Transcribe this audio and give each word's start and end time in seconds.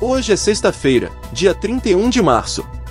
Hoje 0.00 0.32
é 0.32 0.36
sexta-feira, 0.36 1.12
dia 1.32 1.54
31 1.54 2.10
de 2.10 2.20
março. 2.20 2.81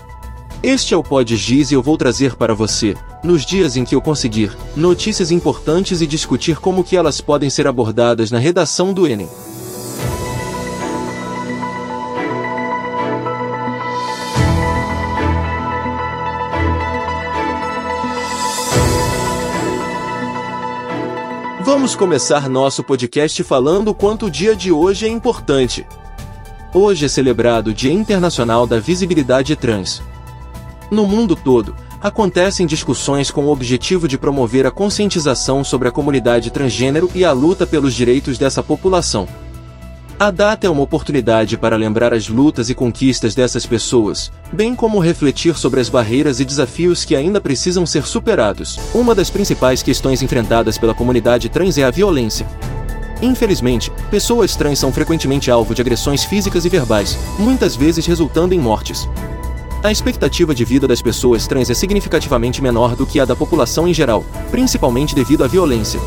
Este 0.64 0.94
é 0.94 0.98
o 0.98 1.02
Pod 1.02 1.36
Giz 1.36 1.72
e 1.72 1.74
eu 1.74 1.82
vou 1.82 1.98
trazer 1.98 2.36
para 2.36 2.54
você, 2.54 2.96
nos 3.24 3.44
dias 3.44 3.76
em 3.76 3.84
que 3.84 3.96
eu 3.96 4.02
conseguir, 4.02 4.56
notícias 4.76 5.32
importantes 5.32 6.02
e 6.02 6.08
discutir 6.08 6.60
como 6.60 6.84
que 6.84 6.96
elas 6.96 7.20
podem 7.20 7.50
ser 7.50 7.66
abordadas 7.66 8.30
na 8.30 8.38
redação 8.38 8.94
do 8.94 9.08
Enem. 9.08 9.28
Vamos 21.64 21.96
começar 21.96 22.48
nosso 22.48 22.84
podcast 22.84 23.44
falando 23.44 23.88
o 23.88 23.96
quanto 23.96 24.28
o 24.28 24.32
dia 24.32 24.56
de 24.56 24.72
hoje 24.72 25.08
é 25.08 25.10
importante. 25.10 25.88
Hoje 26.72 27.06
é 27.06 27.10
celebrado 27.10 27.72
o 27.72 27.74
Dia 27.74 27.92
Internacional 27.92 28.68
da 28.68 28.80
Visibilidade 28.80 29.56
Trans. 29.56 30.04
No 30.92 31.08
mundo 31.08 31.38
todo, 31.38 31.74
acontecem 32.02 32.68
discussões 32.68 33.32
com 33.32 33.46
o 33.46 33.50
objetivo 33.50 34.10
de 34.10 34.18
promover 34.18 34.66
a 34.66 34.72
conscientização 34.72 35.64
sobre 35.64 35.88
a 35.88 35.92
comunidade 35.92 36.52
transgênero 36.52 37.10
e 37.16 37.24
a 37.24 37.32
luta 37.32 37.66
pelos 37.66 37.94
direitos 37.94 38.38
dessa 38.38 38.62
população. 38.62 39.26
A 40.20 40.30
data 40.30 40.68
é 40.68 40.70
uma 40.70 40.82
oportunidade 40.82 41.58
para 41.58 41.78
lembrar 41.78 42.14
as 42.14 42.28
lutas 42.28 42.70
e 42.70 42.76
conquistas 42.76 43.34
dessas 43.34 43.66
pessoas, 43.66 44.34
bem 44.52 44.76
como 44.76 45.00
refletir 45.00 45.58
sobre 45.58 45.80
as 45.80 45.88
barreiras 45.88 46.42
e 46.42 46.46
desafios 46.46 47.06
que 47.06 47.16
ainda 47.16 47.40
precisam 47.40 47.86
ser 47.86 48.06
superados. 48.06 48.78
Uma 48.94 49.16
das 49.16 49.30
principais 49.30 49.82
questões 49.82 50.22
enfrentadas 50.22 50.78
pela 50.78 50.94
comunidade 50.94 51.48
trans 51.48 51.78
é 51.78 51.84
a 51.84 51.90
violência. 51.90 52.46
Infelizmente, 53.22 53.90
pessoas 54.12 54.58
trans 54.58 54.78
são 54.78 54.92
frequentemente 54.92 55.50
alvo 55.50 55.74
de 55.74 55.82
agressões 55.82 56.26
físicas 56.26 56.66
e 56.66 56.70
verbais, 56.70 57.18
muitas 57.40 57.78
vezes 57.78 58.06
resultando 58.06 58.54
em 58.54 58.60
mortes. 58.60 59.08
A 59.84 59.92
expectativa 59.92 60.54
de 60.54 60.64
vida 60.64 60.88
das 60.88 61.02
pessoas 61.02 61.48
trans 61.48 61.68
é 61.72 61.74
significativamente 61.74 62.62
menor 62.62 62.96
do 62.96 63.04
que 63.04 63.20
a 63.20 63.26
da 63.26 63.36
população 63.36 63.88
em 63.88 63.94
geral, 63.94 64.24
principalmente 64.52 65.16
devido 65.16 65.44
à 65.44 65.48
violência. 65.48 66.00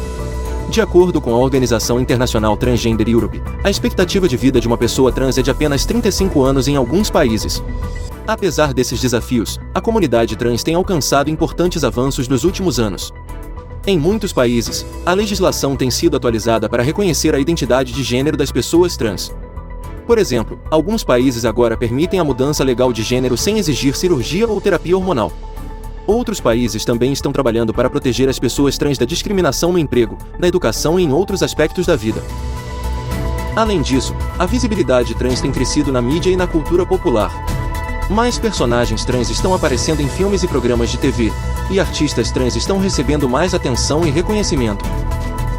De 0.70 0.80
acordo 0.80 1.20
com 1.20 1.34
a 1.34 1.39
Organização 1.39 1.98
Internacional 1.98 2.56
Transgender 2.56 3.08
Europe, 3.08 3.42
a 3.64 3.70
expectativa 3.70 4.28
de 4.28 4.36
vida 4.36 4.61
de 4.61 4.69
uma 4.69 4.78
pessoa 4.78 5.11
trans 5.11 5.39
é 5.39 5.42
de 5.42 5.50
apenas 5.50 5.84
35 5.84 6.41
anos 6.45 6.69
em 6.69 6.77
alguns 6.77 7.11
países. 7.11 7.61
Apesar 8.28 8.72
desses 8.72 9.00
desafios, 9.00 9.58
a 9.75 9.80
comunidade 9.80 10.36
trans 10.36 10.62
tem 10.62 10.77
alcançado 10.77 11.28
importantes 11.28 11.83
avanços 11.83 12.28
nos 12.28 12.45
últimos 12.45 12.78
anos. 12.78 13.12
Em 13.84 13.98
muitos 13.98 14.33
países, 14.33 14.86
a 15.05 15.12
legislação 15.14 15.75
tem 15.75 15.91
sido 15.91 16.17
atualizada 16.17 16.69
para 16.69 16.83
reconhecer 16.83 17.34
a 17.34 17.41
identidade 17.41 17.92
de 17.92 18.05
gênero 18.05 18.36
das 18.36 18.52
pessoas 18.52 18.97
trans. 18.97 19.34
Por 20.06 20.19
exemplo, 20.19 20.58
alguns 20.70 21.02
países 21.02 21.44
agora 21.44 21.77
permitem 21.77 22.20
a 22.20 22.24
mudança 22.24 22.62
legal 22.62 22.92
de 22.92 23.02
gênero 23.02 23.36
sem 23.36 23.58
exigir 23.58 23.97
cirurgia 23.97 24.46
ou 24.46 24.61
terapia 24.61 24.96
hormonal. 24.96 25.33
Outros 26.06 26.41
países 26.41 26.84
também 26.84 27.12
estão 27.12 27.33
trabalhando 27.33 27.72
para 27.72 27.88
proteger 27.88 28.28
as 28.28 28.38
pessoas 28.38 28.77
trans 28.77 28.98
da 28.98 29.06
discriminação 29.06 29.72
no 29.72 29.78
emprego, 29.78 30.19
na 30.38 30.46
educação 30.46 31.00
e 31.00 31.05
em 31.05 31.12
outros 31.12 31.42
aspectos 31.42 31.86
da 31.86 31.96
vida. 31.96 32.22
Além 33.56 33.80
disso, 33.80 34.14
a 34.39 34.45
visibilidade 34.45 35.14
trans 35.14 35.40
tem 35.40 35.51
crescido 35.51 35.90
na 35.90 36.02
mídia 36.02 36.30
e 36.30 36.36
na 36.36 36.46
cultura 36.46 36.84
popular. 36.84 37.33
Mais 38.11 38.36
personagens 38.36 39.02
trans 39.05 39.30
estão 39.30 39.55
aparecendo 39.55 40.02
em 40.02 40.08
filmes 40.08 40.42
e 40.42 40.48
programas 40.48 40.90
de 40.90 40.98
TV, 40.98 41.33
e 41.70 41.80
artistas 41.80 42.30
trans 42.30 42.55
estão 42.55 42.78
recebendo 42.78 43.27
mais 43.27 43.55
atenção 43.55 44.07
e 44.07 44.11
reconhecimento. 44.11 44.84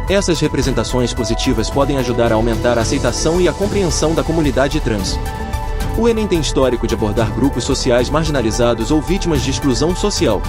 Essas 0.08 0.38
representações 0.38 1.12
positivas 1.12 1.68
podem 1.68 1.98
ajudar 1.98 2.30
a 2.30 2.36
aumentar 2.36 2.78
a 2.78 2.82
aceitação 2.82 3.40
e 3.40 3.48
a 3.48 3.52
compreensão 3.52 4.14
da 4.14 4.22
comunidade 4.22 4.78
trans. 4.78 5.18
O 5.98 6.08
Enem 6.08 6.28
tem 6.28 6.38
histórico 6.38 6.86
de 6.86 6.94
abordar 6.94 7.32
grupos 7.32 7.64
sociais 7.64 8.08
marginalizados 8.08 8.92
ou 8.92 9.02
vítimas 9.02 9.42
de 9.42 9.50
exclusão 9.50 9.96
social. 9.96 10.40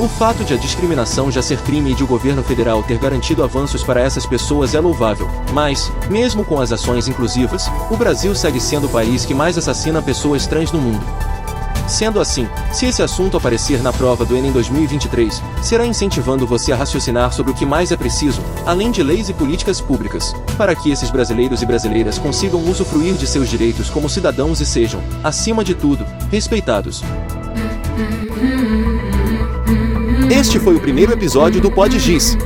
O 0.00 0.08
fato 0.08 0.42
de 0.42 0.54
a 0.54 0.56
discriminação 0.56 1.30
já 1.30 1.40
ser 1.40 1.58
crime 1.58 1.92
e 1.92 1.94
de 1.94 2.02
o 2.02 2.08
governo 2.08 2.42
federal 2.42 2.82
ter 2.82 2.98
garantido 2.98 3.44
avanços 3.44 3.84
para 3.84 4.00
essas 4.00 4.26
pessoas 4.26 4.74
é 4.74 4.80
louvável, 4.80 5.30
mas, 5.52 5.92
mesmo 6.10 6.44
com 6.44 6.58
as 6.58 6.72
ações 6.72 7.06
inclusivas, 7.06 7.70
o 7.88 7.96
Brasil 7.96 8.34
segue 8.34 8.58
sendo 8.58 8.88
o 8.88 8.90
país 8.90 9.24
que 9.24 9.34
mais 9.34 9.56
assassina 9.56 10.02
pessoas 10.02 10.44
trans 10.44 10.72
no 10.72 10.80
mundo. 10.80 11.04
Sendo 11.92 12.20
assim, 12.20 12.48
se 12.72 12.86
esse 12.86 13.02
assunto 13.02 13.36
aparecer 13.36 13.82
na 13.82 13.92
prova 13.92 14.24
do 14.24 14.34
Enem 14.34 14.50
2023, 14.50 15.42
será 15.62 15.84
incentivando 15.84 16.46
você 16.46 16.72
a 16.72 16.76
raciocinar 16.76 17.34
sobre 17.34 17.52
o 17.52 17.54
que 17.54 17.66
mais 17.66 17.92
é 17.92 17.96
preciso, 17.98 18.40
além 18.64 18.90
de 18.90 19.02
leis 19.02 19.28
e 19.28 19.34
políticas 19.34 19.78
públicas, 19.78 20.34
para 20.56 20.74
que 20.74 20.90
esses 20.90 21.10
brasileiros 21.10 21.60
e 21.60 21.66
brasileiras 21.66 22.18
consigam 22.18 22.64
usufruir 22.64 23.12
de 23.12 23.26
seus 23.26 23.46
direitos 23.46 23.90
como 23.90 24.08
cidadãos 24.08 24.58
e 24.62 24.64
sejam, 24.64 25.02
acima 25.22 25.62
de 25.62 25.74
tudo, 25.74 26.06
respeitados. 26.30 27.02
Este 30.30 30.58
foi 30.58 30.74
o 30.76 30.80
primeiro 30.80 31.12
episódio 31.12 31.60
do 31.60 31.70
Pod 31.70 31.98
Giz. 31.98 32.38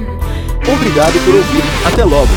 Obrigado 0.69 1.25
por 1.25 1.35
ouvir, 1.37 1.63
até 1.87 2.05
logo! 2.05 2.33